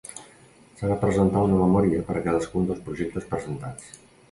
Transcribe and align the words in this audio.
S'ha 0.79 0.89
de 0.91 0.95
presentar 1.03 1.43
una 1.49 1.59
memòria 1.59 2.01
per 2.09 2.17
a 2.17 2.25
cadascun 2.25 2.67
dels 2.73 2.83
projectes 2.91 3.31
presentats. 3.37 3.97